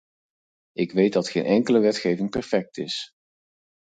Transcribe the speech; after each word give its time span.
Ik 0.71 0.91
weet 0.91 1.13
dat 1.13 1.29
geen 1.29 1.45
enkele 1.45 1.79
wetgeving 1.79 2.29
perfect 2.29 2.77
is. 2.77 3.11